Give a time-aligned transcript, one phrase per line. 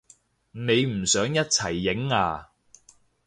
[0.49, 2.49] 你唔想一齊影啊？